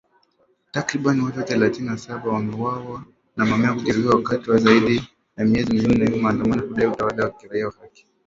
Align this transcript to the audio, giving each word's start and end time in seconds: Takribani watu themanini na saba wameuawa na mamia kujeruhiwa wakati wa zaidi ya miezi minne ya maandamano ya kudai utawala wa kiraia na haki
Takribani 0.71 1.21
watu 1.21 1.41
themanini 1.41 1.79
na 1.85 1.97
saba 1.97 2.29
wameuawa 2.31 3.03
na 3.37 3.45
mamia 3.45 3.73
kujeruhiwa 3.73 4.15
wakati 4.15 4.51
wa 4.51 4.57
zaidi 4.57 5.07
ya 5.37 5.45
miezi 5.45 5.73
minne 5.73 6.05
ya 6.17 6.21
maandamano 6.23 6.61
ya 6.61 6.67
kudai 6.67 6.87
utawala 6.87 7.23
wa 7.23 7.31
kiraia 7.31 7.65
na 7.65 7.71
haki 7.81 8.07